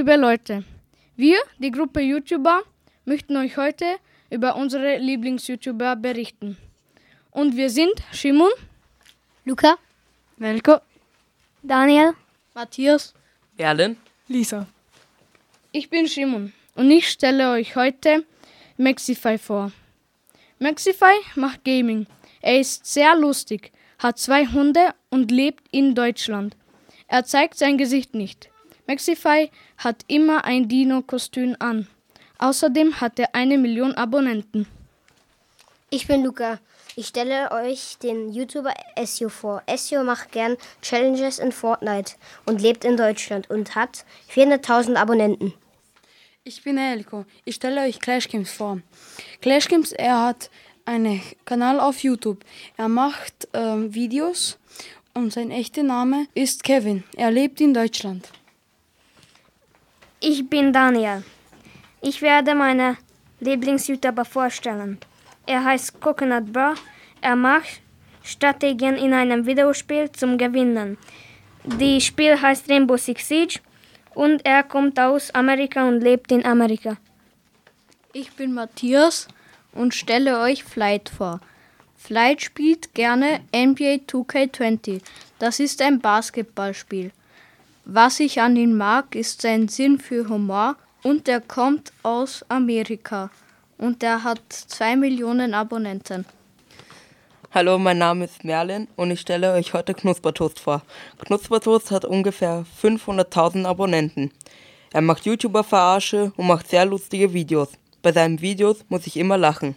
liebe 0.00 0.16
Leute, 0.16 0.64
wir, 1.14 1.36
die 1.58 1.70
Gruppe 1.70 2.00
YouTuber, 2.00 2.62
möchten 3.04 3.36
euch 3.36 3.58
heute 3.58 3.84
über 4.30 4.56
unsere 4.56 4.96
Lieblings-YouTuber 4.96 5.94
berichten. 5.96 6.56
Und 7.30 7.54
wir 7.54 7.68
sind 7.68 7.92
Shimon, 8.10 8.50
Luca, 9.44 9.76
Velko, 10.38 10.78
Daniel, 11.62 12.14
Matthias, 12.54 13.12
Erlen, 13.58 13.98
Lisa. 14.26 14.66
Ich 15.70 15.90
bin 15.90 16.08
Shimon 16.08 16.54
und 16.76 16.90
ich 16.90 17.06
stelle 17.06 17.50
euch 17.50 17.76
heute 17.76 18.24
Maxify 18.78 19.36
vor. 19.36 19.70
Maxify 20.58 21.16
macht 21.34 21.62
Gaming. 21.62 22.06
Er 22.40 22.58
ist 22.58 22.86
sehr 22.86 23.14
lustig, 23.16 23.70
hat 23.98 24.18
zwei 24.18 24.46
Hunde 24.46 24.94
und 25.10 25.30
lebt 25.30 25.68
in 25.70 25.94
Deutschland. 25.94 26.56
Er 27.06 27.26
zeigt 27.26 27.58
sein 27.58 27.76
Gesicht 27.76 28.14
nicht. 28.14 28.49
Maxify 28.90 29.52
hat 29.78 30.04
immer 30.08 30.44
ein 30.44 30.66
Dino-Kostüm 30.66 31.54
an. 31.60 31.86
Außerdem 32.38 33.00
hat 33.00 33.20
er 33.20 33.36
eine 33.36 33.56
Million 33.56 33.94
Abonnenten. 33.94 34.66
Ich 35.90 36.08
bin 36.08 36.24
Luca. 36.24 36.58
Ich 36.96 37.06
stelle 37.06 37.52
euch 37.52 37.98
den 38.02 38.32
YouTuber 38.32 38.74
Essio 38.96 39.28
vor. 39.28 39.62
Essio 39.66 40.02
macht 40.02 40.32
gern 40.32 40.56
Challenges 40.82 41.38
in 41.38 41.52
Fortnite 41.52 42.14
und 42.46 42.60
lebt 42.60 42.84
in 42.84 42.96
Deutschland 42.96 43.48
und 43.48 43.76
hat 43.76 44.04
400.000 44.34 44.96
Abonnenten. 44.96 45.54
Ich 46.42 46.64
bin 46.64 46.76
Elko. 46.76 47.26
Ich 47.44 47.54
stelle 47.54 47.82
euch 47.82 48.00
Clash 48.00 48.26
Games 48.26 48.50
vor. 48.50 48.80
Clash 49.40 49.68
Games, 49.68 49.92
er 49.92 50.20
hat 50.20 50.50
einen 50.84 51.22
Kanal 51.44 51.78
auf 51.78 52.02
YouTube. 52.02 52.44
Er 52.76 52.88
macht 52.88 53.46
ähm, 53.52 53.94
Videos 53.94 54.58
und 55.14 55.32
sein 55.32 55.52
echter 55.52 55.84
Name 55.84 56.26
ist 56.34 56.64
Kevin. 56.64 57.04
Er 57.14 57.30
lebt 57.30 57.60
in 57.60 57.72
Deutschland. 57.72 58.28
Ich 60.20 60.48
bin 60.48 60.72
Daniel. 60.72 61.22
Ich 62.02 62.20
werde 62.20 62.54
meine 62.54 62.98
Lieblings-YouTuber 63.40 64.24
vorstellen. 64.24 64.98
Er 65.46 65.64
heißt 65.64 66.00
Coconut 66.00 66.52
Bra. 66.52 66.74
Er 67.22 67.36
macht 67.36 67.80
Strategien 68.22 68.96
in 68.96 69.14
einem 69.14 69.46
Videospiel 69.46 70.12
zum 70.12 70.36
Gewinnen. 70.36 70.98
Die 71.64 72.00
Spiel 72.00 72.40
heißt 72.40 72.70
Rainbow 72.70 72.96
Six 72.96 73.28
Siege 73.28 73.60
und 74.14 74.44
er 74.44 74.62
kommt 74.62 75.00
aus 75.00 75.34
Amerika 75.34 75.88
und 75.88 76.00
lebt 76.00 76.30
in 76.32 76.44
Amerika. 76.44 76.96
Ich 78.12 78.32
bin 78.32 78.52
Matthias 78.52 79.28
und 79.72 79.94
stelle 79.94 80.40
euch 80.40 80.64
Flight 80.64 81.08
vor. 81.08 81.40
Flight 81.96 82.42
spielt 82.42 82.94
gerne 82.94 83.40
NBA 83.54 84.04
2K20. 84.06 85.00
Das 85.38 85.60
ist 85.60 85.80
ein 85.80 86.00
Basketballspiel. 86.00 87.12
Was 87.92 88.20
ich 88.20 88.40
an 88.40 88.54
ihm 88.54 88.76
mag, 88.76 89.16
ist 89.16 89.42
sein 89.42 89.66
Sinn 89.66 89.98
für 89.98 90.28
Humor 90.28 90.76
und 91.02 91.26
er 91.26 91.40
kommt 91.40 91.92
aus 92.04 92.44
Amerika 92.48 93.30
und 93.78 94.04
er 94.04 94.22
hat 94.22 94.40
zwei 94.48 94.94
Millionen 94.94 95.54
Abonnenten. 95.54 96.24
Hallo, 97.50 97.80
mein 97.80 97.98
Name 97.98 98.26
ist 98.26 98.44
Merlin 98.44 98.86
und 98.94 99.10
ich 99.10 99.18
stelle 99.18 99.54
euch 99.54 99.74
heute 99.74 99.94
Knuspertoast 99.94 100.60
vor. 100.60 100.82
Knuspertoast 101.18 101.90
hat 101.90 102.04
ungefähr 102.04 102.64
500.000 102.80 103.66
Abonnenten. 103.66 104.30
Er 104.92 105.00
macht 105.00 105.26
YouTuber-Verarsche 105.26 106.30
und 106.36 106.46
macht 106.46 106.70
sehr 106.70 106.84
lustige 106.84 107.32
Videos. 107.32 107.70
Bei 108.02 108.12
seinen 108.12 108.40
Videos 108.40 108.84
muss 108.88 109.08
ich 109.08 109.16
immer 109.16 109.36
lachen. 109.36 109.74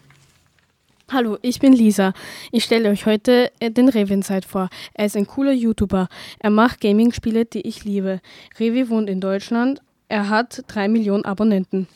Hallo, 1.13 1.37
ich 1.43 1.59
bin 1.59 1.73
Lisa. 1.73 2.13
Ich 2.51 2.63
stelle 2.63 2.89
euch 2.89 3.05
heute 3.05 3.51
äh, 3.59 3.69
den 3.69 3.87
Revinside 3.87 4.47
vor. 4.47 4.69
Er 4.95 5.05
ist 5.05 5.15
ein 5.15 5.27
cooler 5.27 5.51
YouTuber. 5.51 6.09
Er 6.39 6.49
macht 6.49 6.81
Gaming-Spiele, 6.81 7.45
die 7.45 7.67
ich 7.67 7.85
liebe. 7.85 8.19
Revi 8.59 8.89
wohnt 8.89 9.11
in 9.11 9.21
Deutschland. 9.21 9.79
Er 10.07 10.29
hat 10.29 10.63
drei 10.65 10.87
Millionen 10.87 11.23
Abonnenten. 11.23 11.87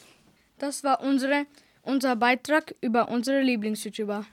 Das 0.59 0.83
war 0.83 1.01
unsere, 1.01 1.47
unser 1.81 2.15
Beitrag 2.15 2.75
über 2.79 3.09
unsere 3.09 3.41
Lieblings-YouTuber. 3.41 4.23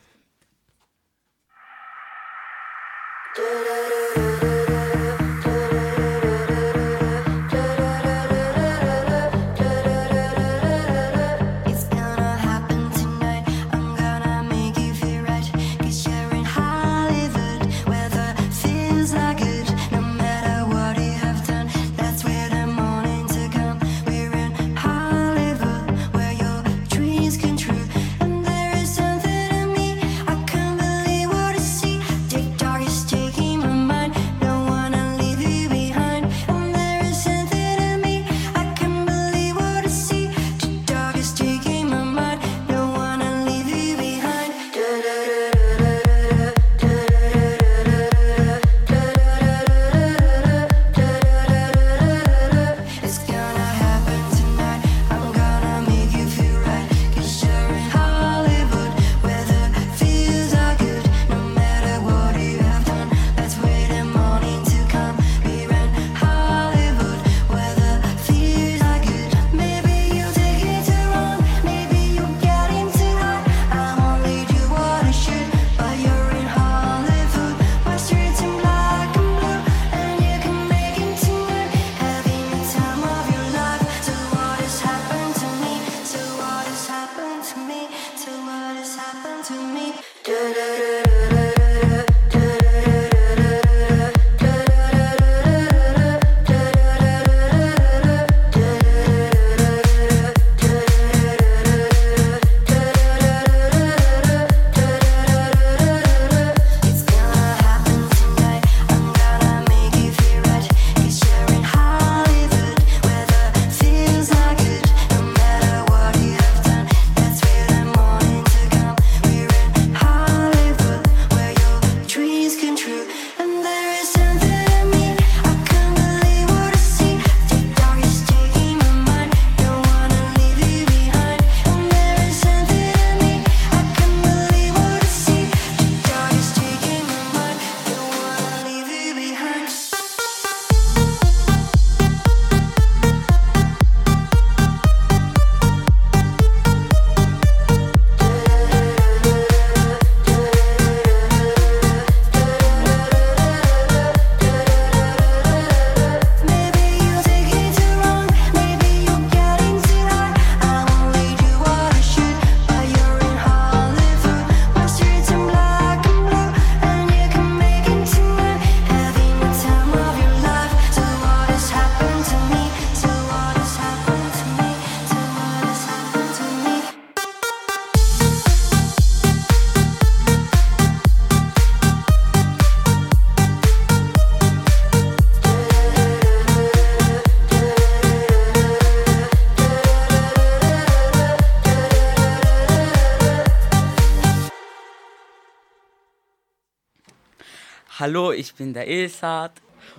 Hallo, 198.05 198.33
ich 198.33 198.53
bin 198.55 198.75
der 198.75 198.87
Esat 198.87 199.53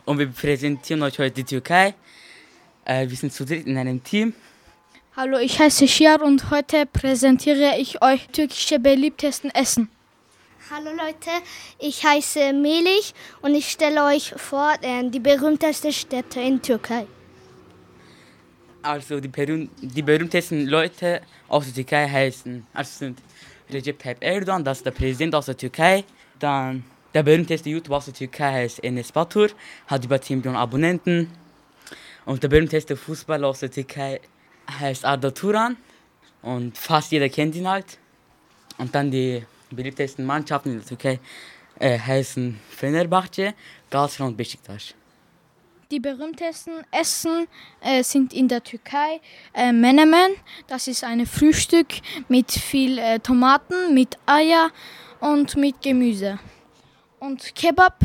und 0.06 0.20
wir 0.20 0.28
präsentieren 0.28 1.02
euch 1.02 1.18
heute 1.18 1.38
die 1.38 1.44
Türkei. 1.44 1.96
Äh, 2.86 3.10
wir 3.10 3.18
sind 3.18 3.34
zu 3.34 3.44
dritt 3.46 3.66
in 3.66 3.76
einem 3.80 4.04
Team. 4.04 4.36
Hallo, 5.16 5.40
ich 5.40 5.58
heiße 5.58 5.88
Shiar 5.88 6.22
und 6.22 6.52
heute 6.52 6.86
präsentiere 6.86 7.80
ich 7.80 8.04
euch 8.04 8.28
türkische 8.28 8.78
beliebtesten 8.78 9.50
Essen. 9.50 9.90
Hallo 10.70 10.92
Leute, 10.92 11.32
ich 11.80 12.06
heiße 12.06 12.54
Melih 12.54 13.12
und 13.42 13.56
ich 13.56 13.72
stelle 13.72 14.04
euch 14.04 14.36
vor 14.38 14.76
äh, 14.84 15.10
die 15.10 15.20
berühmteste 15.20 15.92
Städte 15.92 16.40
in 16.42 16.62
Türkei. 16.62 17.08
Also 18.84 19.20
die, 19.20 19.30
berühm 19.30 19.68
die 19.82 20.04
berühmtesten 20.04 20.68
Leute 20.68 21.22
aus 21.48 21.66
der 21.66 21.74
Türkei 21.74 22.08
heißen, 22.08 22.68
also 22.72 23.00
sind 23.00 23.18
Recep 23.72 23.98
Tayyip 23.98 24.22
Erdogan, 24.22 24.64
das 24.64 24.78
ist 24.78 24.86
der 24.86 24.92
Präsident 24.92 25.34
aus 25.34 25.48
der 25.48 25.58
Türkei. 25.58 26.04
Dann 26.38 26.84
der 27.16 27.24
berühmteste 27.24 27.70
YouTuber 27.70 27.98
aus 27.98 28.06
der 28.06 28.14
Türkei 28.14 28.52
heißt 28.52 28.84
Enes 28.84 29.12
Batur, 29.12 29.50
hat 29.88 30.04
über 30.04 30.22
10 30.22 30.40
Millionen 30.40 30.58
Abonnenten. 30.58 31.32
Und 32.26 32.44
der 32.44 32.50
berühmteste 32.50 32.98
Fußballer 32.98 33.48
aus 33.48 33.62
der 33.62 33.72
Türkei 33.72 34.20
heißt 34.80 35.06
Arda 35.06 35.32
Turan 35.32 35.78
und 36.42 36.78
fast 36.78 37.14
jeder 37.14 37.30
kennt 37.30 37.56
ihn 37.56 37.68
halt. 37.68 37.98
Und 38.78 38.94
dann 38.94 39.10
die 39.10 39.44
beliebtesten 39.72 40.26
Mannschaften 40.26 40.72
in 40.72 40.80
der 40.80 40.88
Türkei 40.88 41.20
äh, 41.80 41.98
heißen 41.98 42.60
Fenerbahce, 42.70 43.54
Galatasaray 43.90 44.28
und 44.28 44.38
Beşiktaş. 44.38 44.94
Die 45.92 46.00
berühmtesten 46.00 46.84
Essen 46.92 47.48
äh, 47.80 48.04
sind 48.04 48.34
in 48.34 48.48
der 48.48 48.62
Türkei 48.64 49.22
äh, 49.54 49.72
Menemen. 49.72 50.36
Das 50.68 50.88
ist 50.88 51.04
ein 51.04 51.26
Frühstück 51.26 51.88
mit 52.28 52.52
viel 52.52 52.98
äh, 52.98 53.20
Tomaten, 53.20 53.94
mit 53.94 54.18
Eier 54.26 54.72
und 55.22 55.56
mit 55.56 55.82
Gemüse. 55.82 56.40
Und 57.20 57.56
Kebab 57.56 58.00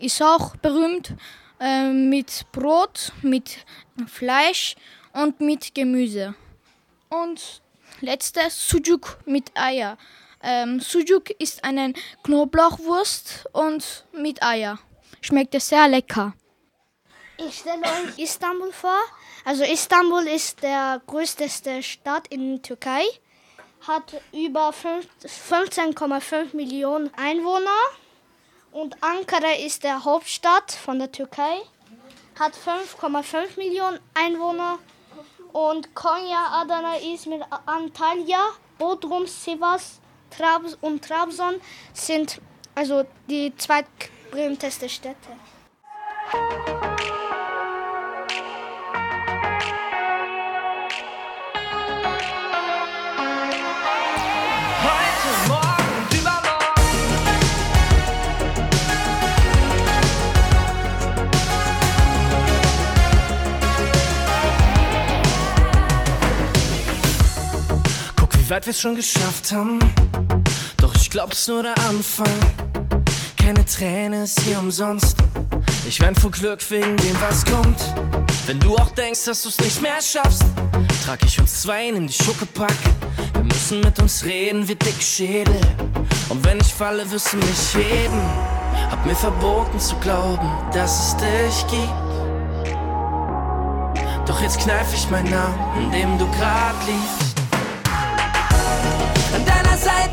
ist 0.00 0.22
auch 0.22 0.56
berühmt 0.56 1.14
äh, 1.60 1.88
mit 1.88 2.46
Brot, 2.52 3.12
mit 3.22 3.58
Fleisch 4.06 4.76
und 5.12 5.40
mit 5.40 5.74
Gemüse. 5.74 6.34
Und 7.08 7.62
letztes 8.00 8.68
Sucuk 8.68 9.18
mit 9.24 9.50
Eier. 9.54 9.96
Ähm, 10.42 10.80
Sucuk 10.80 11.30
ist 11.38 11.64
eine 11.64 11.94
Knoblauchwurst 12.22 13.46
und 13.52 14.04
mit 14.12 14.42
Eier. 14.42 14.78
Schmeckt 15.20 15.60
sehr 15.60 15.88
lecker. 15.88 16.34
Ich 17.38 17.58
stelle 17.58 17.82
euch 17.82 18.18
Istanbul 18.18 18.72
vor. 18.72 18.98
Also 19.44 19.64
Istanbul 19.64 20.26
ist 20.28 20.62
der 20.62 21.02
größte 21.06 21.48
Stadt 21.82 22.28
in 22.28 22.62
Türkei, 22.62 23.02
hat 23.86 24.20
über 24.32 24.70
15,5 24.70 26.54
Millionen 26.54 27.12
Einwohner 27.14 27.70
und 28.74 28.96
Ankara 29.02 29.52
ist 29.64 29.84
der 29.84 30.04
Hauptstadt 30.04 30.72
von 30.72 30.98
der 30.98 31.10
Türkei, 31.10 31.62
hat 32.38 32.54
5,5 32.54 33.56
Millionen 33.56 34.00
Einwohner 34.14 34.78
und 35.52 35.94
Konya, 35.94 36.60
Adana, 36.60 36.96
Izmir, 36.98 37.46
Antalya, 37.66 38.40
Bodrum, 38.76 39.26
Sivas 39.28 40.00
Trabz 40.36 40.76
und 40.80 41.04
Trabzon 41.04 41.60
sind 41.92 42.40
also 42.74 43.04
die 43.28 43.54
zweitberühmtesten 43.56 44.88
Städte. 44.88 45.30
Weit 68.54 68.66
wir's 68.68 68.80
schon 68.80 68.94
geschafft 68.94 69.50
haben. 69.50 69.80
Doch 70.76 70.94
ich 70.94 71.10
glaub, 71.10 71.32
es 71.32 71.40
ist 71.40 71.48
nur 71.48 71.64
der 71.64 71.76
Anfang. 71.88 72.38
Keine 73.36 73.64
Träne 73.64 74.22
ist 74.22 74.38
hier 74.42 74.60
umsonst. 74.60 75.16
Ich 75.88 76.00
wein 76.00 76.14
vor 76.14 76.30
Glück 76.30 76.60
wegen 76.70 76.96
dem, 76.98 77.20
was 77.20 77.44
kommt. 77.44 77.80
Wenn 78.46 78.60
du 78.60 78.76
auch 78.76 78.90
denkst, 78.90 79.24
dass 79.24 79.42
du's 79.42 79.58
nicht 79.58 79.82
mehr 79.82 80.00
schaffst, 80.00 80.44
trag 81.04 81.18
ich 81.24 81.40
uns 81.40 81.62
zwei 81.62 81.88
in 81.88 82.06
die 82.06 82.12
Schuckepack. 82.12 82.76
Wir 83.32 83.42
müssen 83.42 83.80
mit 83.80 83.98
uns 83.98 84.24
reden 84.24 84.68
wie 84.68 84.76
dick 84.76 85.02
Schädel. 85.02 85.60
Und 86.28 86.44
wenn 86.44 86.60
ich 86.60 86.72
falle, 86.72 87.10
wirst 87.10 87.32
du 87.32 87.38
mich 87.38 87.74
heben. 87.74 88.22
Hab 88.88 89.04
mir 89.04 89.16
verboten 89.16 89.80
zu 89.80 89.96
glauben, 89.96 90.48
dass 90.72 91.08
es 91.08 91.16
dich 91.16 91.66
gibt. 91.66 92.68
Doch 94.28 94.40
jetzt 94.40 94.60
kneif 94.60 94.94
ich 94.94 95.10
meinen 95.10 95.30
Namen, 95.30 95.86
in 95.86 95.90
dem 95.90 96.18
du 96.18 96.26
grad 96.38 96.76
liegst. 96.86 97.33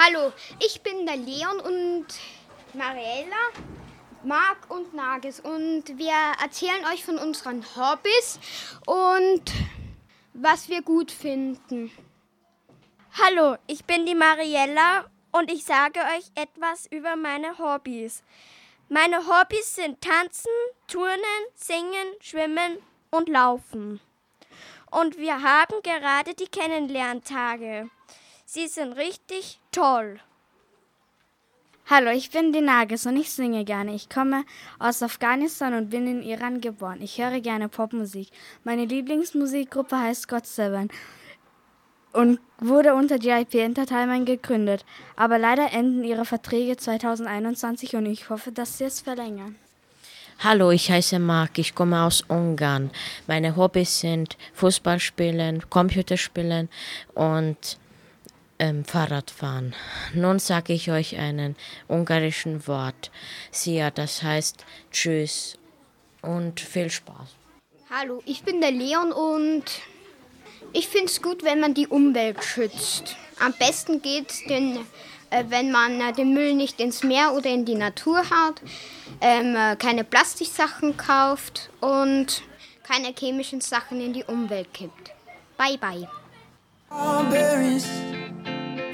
Hallo, 0.00 0.32
ich 0.64 0.80
bin 0.82 1.06
der 1.06 1.16
Leon 1.16 1.58
und 1.58 2.06
Mariella, 2.72 3.50
Marc 4.22 4.70
und 4.70 4.94
Nagis 4.94 5.40
und 5.40 5.82
wir 5.88 6.14
erzählen 6.40 6.84
euch 6.92 7.04
von 7.04 7.18
unseren 7.18 7.64
Hobbys 7.74 8.38
und 8.86 9.42
was 10.34 10.68
wir 10.68 10.82
gut 10.82 11.10
finden. 11.10 11.90
Hallo, 13.20 13.56
ich 13.66 13.86
bin 13.86 14.06
die 14.06 14.14
Mariella 14.14 15.06
und 15.32 15.50
ich 15.50 15.64
sage 15.64 15.98
euch 15.98 16.30
etwas 16.36 16.86
über 16.92 17.16
meine 17.16 17.58
Hobbys. 17.58 18.22
Meine 18.88 19.26
Hobbys 19.26 19.74
sind 19.74 20.00
Tanzen, 20.00 20.52
Turnen, 20.86 21.42
Singen, 21.56 22.06
Schwimmen 22.20 22.78
und 23.10 23.28
Laufen. 23.28 23.98
Und 24.92 25.18
wir 25.18 25.42
haben 25.42 25.82
gerade 25.82 26.34
die 26.34 26.46
Kennenlerntage. 26.46 27.90
Sie 28.50 28.68
sind 28.68 28.92
richtig 28.92 29.58
toll. 29.78 30.20
Hallo, 31.86 32.10
ich 32.10 32.30
bin 32.30 32.52
die 32.52 32.60
Nagis 32.60 33.06
und 33.06 33.16
ich 33.16 33.30
singe 33.30 33.64
gerne. 33.64 33.94
Ich 33.94 34.10
komme 34.10 34.44
aus 34.78 35.02
Afghanistan 35.02 35.72
und 35.72 35.88
bin 35.88 36.06
in 36.06 36.22
Iran 36.22 36.60
geboren. 36.60 37.00
Ich 37.00 37.18
höre 37.18 37.40
gerne 37.40 37.68
Popmusik. 37.68 38.28
Meine 38.64 38.84
Lieblingsmusikgruppe 38.84 39.96
heißt 39.96 40.28
God 40.28 40.46
Seven 40.46 40.88
und 42.12 42.40
wurde 42.58 42.94
unter 42.94 43.18
GIP 43.18 43.54
Entertainment 43.54 44.26
gegründet. 44.26 44.84
Aber 45.16 45.38
leider 45.38 45.72
enden 45.72 46.04
ihre 46.04 46.24
Verträge 46.24 46.76
2021 46.76 47.94
und 47.96 48.06
ich 48.06 48.28
hoffe, 48.28 48.52
dass 48.52 48.78
sie 48.78 48.84
es 48.84 49.00
verlängern. 49.00 49.54
Hallo, 50.40 50.70
ich 50.70 50.90
heiße 50.90 51.18
Marc, 51.18 51.58
ich 51.58 51.74
komme 51.74 52.02
aus 52.02 52.22
Ungarn. 52.28 52.90
Meine 53.26 53.56
Hobbys 53.56 54.00
sind 54.00 54.36
Fußballspielen, 54.54 55.70
Computerspielen 55.70 56.68
und 57.14 57.78
ähm, 58.58 58.84
Fahrradfahren. 58.84 59.74
Nun 60.14 60.38
sage 60.38 60.72
ich 60.72 60.90
euch 60.90 61.16
einen 61.16 61.56
ungarischen 61.88 62.66
Wort. 62.66 63.10
Sia, 63.50 63.90
das 63.90 64.22
heißt 64.22 64.64
Tschüss 64.90 65.58
und 66.22 66.60
viel 66.60 66.90
Spaß. 66.90 67.36
Hallo, 67.90 68.22
ich 68.26 68.42
bin 68.42 68.60
der 68.60 68.72
Leon 68.72 69.12
und 69.12 69.64
ich 70.72 70.88
finde 70.88 71.06
es 71.06 71.22
gut, 71.22 71.42
wenn 71.42 71.60
man 71.60 71.74
die 71.74 71.86
Umwelt 71.86 72.44
schützt. 72.44 73.16
Am 73.40 73.54
besten 73.54 74.02
geht 74.02 74.30
es, 74.30 74.42
äh, 74.42 75.44
wenn 75.48 75.70
man 75.70 76.00
äh, 76.00 76.12
den 76.12 76.34
Müll 76.34 76.54
nicht 76.54 76.80
ins 76.80 77.02
Meer 77.02 77.32
oder 77.34 77.50
in 77.50 77.64
die 77.64 77.74
Natur 77.74 78.18
haut, 78.18 78.60
ähm, 79.20 79.56
äh, 79.56 79.76
keine 79.76 80.04
Plastiksachen 80.04 80.96
kauft 80.96 81.70
und 81.80 82.42
keine 82.82 83.14
chemischen 83.18 83.60
Sachen 83.60 84.00
in 84.00 84.12
die 84.12 84.24
Umwelt 84.24 84.72
kippt. 84.74 85.12
Bye 85.56 85.78
bye. 85.78 86.08
Strawberries 86.88 87.86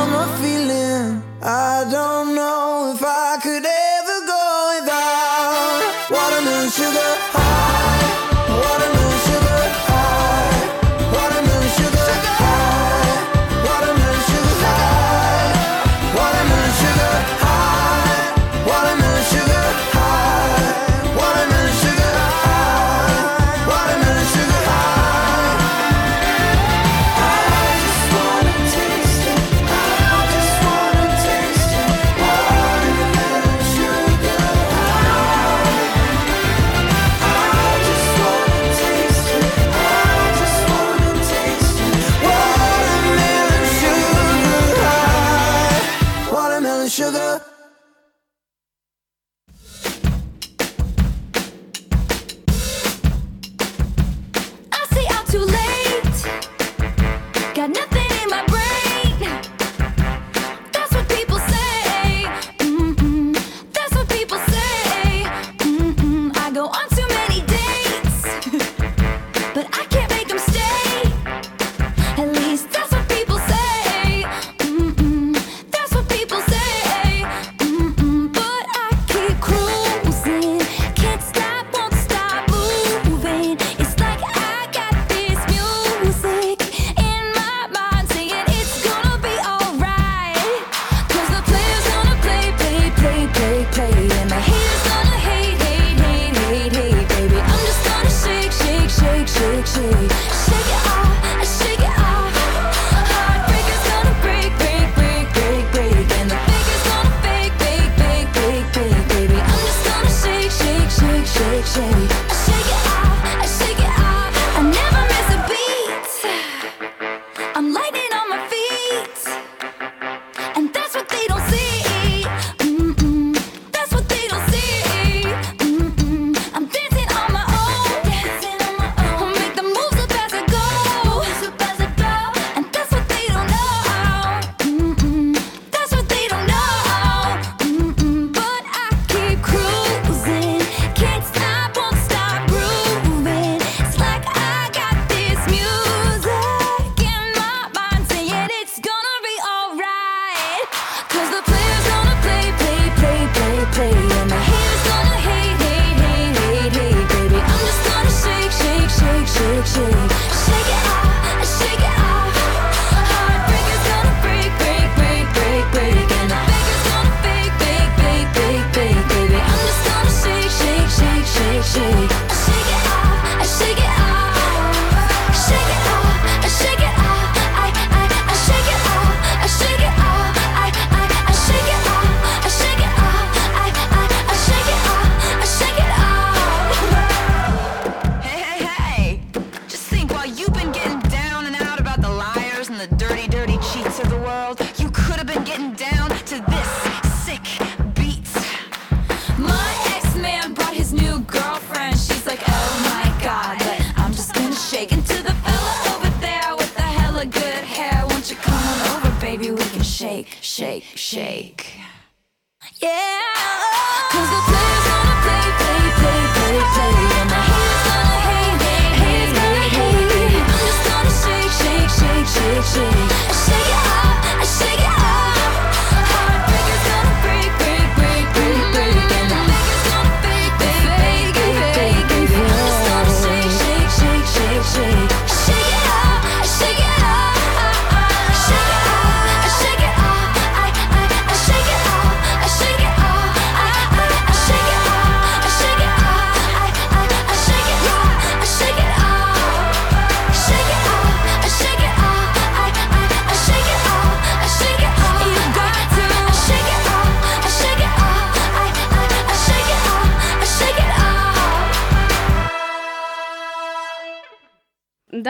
that 0.00 0.08
summer 0.08 0.26
feeling. 0.38 1.22
I 1.42 1.84
don't 1.90 2.34
know 2.34 2.92
if 2.94 3.02
I 3.02 3.19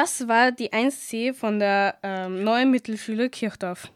Das 0.03 0.27
war 0.29 0.51
die 0.51 0.73
1C 0.73 1.35
von 1.35 1.59
der 1.59 1.95
ähm, 2.03 2.43
neuen 2.43 2.71
Mittelschule 2.71 3.29
Kirchdorf. 3.29 3.93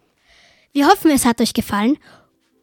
Wir 0.75 0.87
hoffen, 0.87 1.11
es 1.11 1.25
hat 1.25 1.41
euch 1.41 1.55
gefallen 1.55 1.97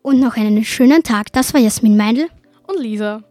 und 0.04 0.20
noch 0.20 0.38
einen 0.38 0.64
schönen 0.64 1.02
Tag. 1.02 1.34
Das 1.34 1.52
war 1.52 1.60
Jasmin 1.60 1.98
Meindl 1.98 2.28
und 2.68 2.80
Lisa. 2.80 3.24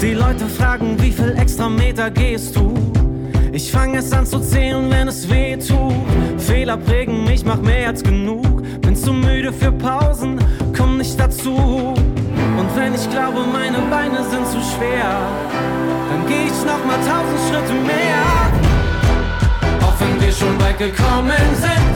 Die 0.00 0.14
Leute 0.14 0.46
fragen, 0.46 1.02
wie 1.02 1.10
viel 1.10 1.34
extra 1.36 1.68
Meter 1.68 2.08
gehst 2.12 2.54
du? 2.54 3.03
Ich 3.54 3.70
fange 3.70 3.98
es 3.98 4.10
an 4.12 4.26
zu 4.26 4.40
zählen, 4.40 4.90
wenn 4.90 5.06
es 5.06 5.30
weh 5.30 5.56
tut. 5.56 5.94
Fehler 6.38 6.76
prägen 6.76 7.22
mich, 7.22 7.44
mach 7.44 7.60
mehr 7.60 7.86
als 7.86 8.02
genug. 8.02 8.64
Bin 8.80 8.96
zu 8.96 9.12
müde 9.12 9.52
für 9.52 9.70
Pausen, 9.70 10.40
komm 10.76 10.98
nicht 10.98 11.20
dazu. 11.20 11.54
Und 11.54 12.76
wenn 12.76 12.92
ich 12.96 13.08
glaube, 13.10 13.44
meine 13.52 13.78
Beine 13.88 14.24
sind 14.28 14.44
zu 14.48 14.58
schwer, 14.58 15.20
dann 16.10 16.26
geh 16.26 16.46
ich 16.46 16.64
noch 16.66 16.84
mal 16.84 16.98
tausend 17.06 17.38
Schritte 17.48 17.74
mehr. 17.86 18.24
Auch 19.82 19.94
wenn 20.00 20.20
wir 20.20 20.32
schon 20.32 20.60
weit 20.60 20.78
gekommen 20.78 21.30
sind, 21.54 21.94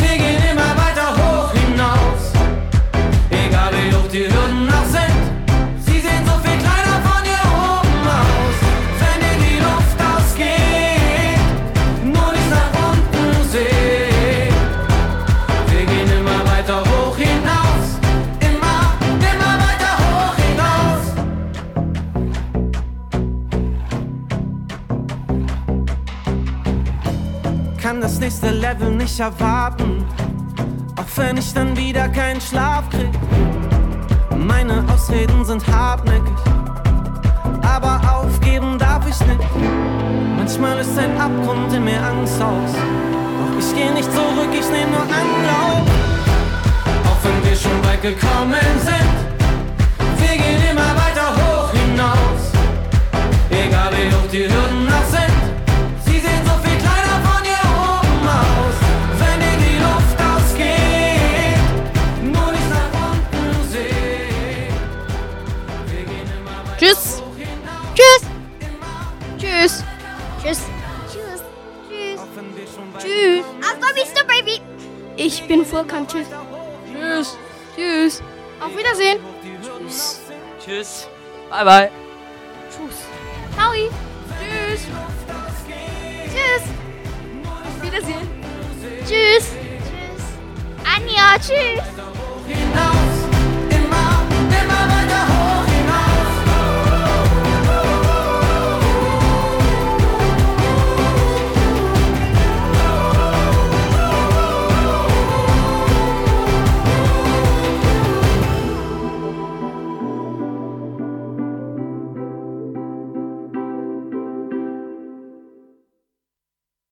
wir 0.00 0.16
gehen 0.16 0.42
immer 0.50 0.74
weiter 0.74 1.14
hoch 1.14 1.52
hinaus. 1.52 2.32
Egal 3.30 3.70
wie 3.74 3.94
hoch 3.94 4.08
die 4.12 4.24
Hürden 4.24 4.66
noch 4.66 4.86
sind. 4.86 5.07
Nächste 28.28 28.50
Level 28.50 28.90
nicht 28.90 29.18
erwarten. 29.20 30.04
Auch 30.96 31.16
wenn 31.16 31.38
ich 31.38 31.54
dann 31.54 31.74
wieder 31.78 32.10
keinen 32.10 32.42
Schlaf 32.42 32.84
krieg. 32.90 33.08
Meine 34.36 34.84
Ausreden 34.92 35.46
sind 35.46 35.66
hartnäckig, 35.66 36.38
aber 37.62 37.98
aufgeben 38.16 38.78
darf 38.78 39.08
ich 39.08 39.18
nicht. 39.26 39.40
Manchmal 40.36 40.76
löst 40.76 40.98
ein 40.98 41.18
Abgrund 41.18 41.72
in 41.72 41.84
mir 41.84 42.02
Angst 42.02 42.38
aus. 42.42 42.72
Doch 43.38 43.58
ich 43.58 43.74
geh 43.74 43.90
nicht 43.92 44.12
zurück, 44.12 44.52
ich 44.52 44.68
nehm 44.68 44.90
nur 44.90 45.06
Anlauf. 45.20 45.88
Auch 47.08 47.20
wenn 47.24 47.48
wir 47.48 47.56
schon 47.56 47.82
weit 47.86 48.02
gekommen 48.02 48.68
sind, 48.84 49.18
wir 50.18 50.36
gehen 50.36 50.70
immer 50.70 50.90
weiter 50.96 51.07
bin 75.48 75.64
Furkan. 75.64 76.06
Tschüss. 76.06 76.26
Tschüss. 76.92 77.38
Tschüss. 77.74 78.22
Auf 78.60 78.76
Wiedersehen. 78.76 79.18
Tschüss. 79.62 80.20
Tschüss. 80.64 81.08
Bye 81.50 81.64
bye. 81.64 81.90
Tschüss. 82.70 82.98
Howie. 83.56 83.88
Tschüss. 84.38 84.82
Tschüss. 86.26 86.64
Auf 87.48 87.82
Wiedersehen. 87.82 88.28
Tschüss. 89.06 89.52
Anja, 90.84 91.38
tschüss. 91.38 93.07